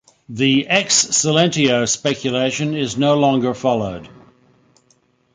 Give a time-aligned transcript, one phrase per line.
[0.27, 4.09] This "ex silentio" speculation is no longer followed.